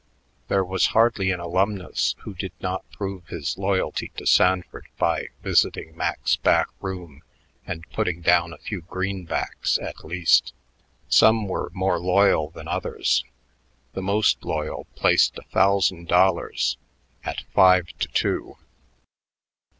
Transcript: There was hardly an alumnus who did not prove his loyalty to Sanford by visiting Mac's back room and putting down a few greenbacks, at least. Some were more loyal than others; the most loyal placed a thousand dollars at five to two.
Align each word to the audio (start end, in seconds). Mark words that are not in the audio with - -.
There 0.47 0.65
was 0.65 0.87
hardly 0.97 1.29
an 1.29 1.39
alumnus 1.39 2.15
who 2.21 2.33
did 2.33 2.53
not 2.59 2.89
prove 2.91 3.27
his 3.27 3.55
loyalty 3.55 4.11
to 4.17 4.25
Sanford 4.25 4.87
by 4.97 5.27
visiting 5.43 5.95
Mac's 5.95 6.37
back 6.37 6.69
room 6.79 7.21
and 7.67 7.87
putting 7.91 8.21
down 8.21 8.51
a 8.51 8.57
few 8.57 8.81
greenbacks, 8.81 9.77
at 9.79 10.03
least. 10.03 10.53
Some 11.07 11.47
were 11.47 11.69
more 11.75 11.99
loyal 11.99 12.49
than 12.49 12.67
others; 12.67 13.23
the 13.93 14.01
most 14.01 14.43
loyal 14.43 14.85
placed 14.95 15.37
a 15.37 15.43
thousand 15.43 16.07
dollars 16.07 16.77
at 17.23 17.43
five 17.53 17.85
to 17.99 18.07
two. 18.07 18.57